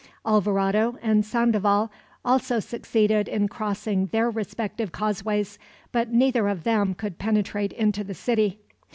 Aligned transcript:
Alvarado 0.25 0.97
and 1.03 1.23
Sandoval 1.23 1.91
also 2.25 2.59
succeeded 2.59 3.27
in 3.27 3.47
crossing 3.47 4.07
their 4.07 4.31
respective 4.31 4.91
causeways, 4.91 5.59
but 5.91 6.11
neither 6.11 6.47
of 6.47 6.63
them 6.63 6.95
could 6.95 7.19
penetrate 7.19 7.71
into 7.71 8.03
the 8.03 8.15
city. 8.15 8.61